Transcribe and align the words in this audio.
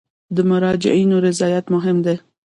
د 0.35 0.37
مراجعینو 0.49 1.15
رضایت 1.27 1.65
مهم 1.75 1.97
دی 2.05 2.15